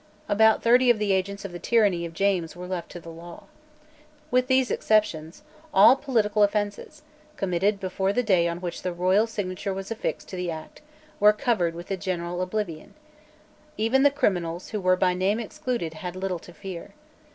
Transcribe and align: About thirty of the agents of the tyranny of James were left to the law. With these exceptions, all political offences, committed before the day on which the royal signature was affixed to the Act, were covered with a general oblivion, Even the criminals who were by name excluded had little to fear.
About 0.27 0.63
thirty 0.63 0.89
of 0.89 0.97
the 0.97 1.11
agents 1.13 1.45
of 1.45 1.51
the 1.51 1.59
tyranny 1.59 2.07
of 2.07 2.15
James 2.15 2.55
were 2.55 2.65
left 2.65 2.89
to 2.89 2.99
the 2.99 3.09
law. 3.11 3.43
With 4.31 4.47
these 4.47 4.71
exceptions, 4.71 5.43
all 5.75 5.95
political 5.95 6.41
offences, 6.41 7.03
committed 7.37 7.79
before 7.79 8.11
the 8.11 8.23
day 8.23 8.47
on 8.47 8.61
which 8.61 8.81
the 8.81 8.93
royal 8.93 9.27
signature 9.27 9.75
was 9.75 9.91
affixed 9.91 10.27
to 10.29 10.35
the 10.35 10.49
Act, 10.49 10.81
were 11.19 11.33
covered 11.33 11.75
with 11.75 11.91
a 11.91 11.97
general 11.97 12.41
oblivion, 12.41 12.95
Even 13.77 14.01
the 14.01 14.09
criminals 14.09 14.69
who 14.69 14.81
were 14.81 14.95
by 14.97 15.13
name 15.13 15.39
excluded 15.39 15.93
had 15.93 16.15
little 16.15 16.39
to 16.39 16.51
fear. 16.51 16.95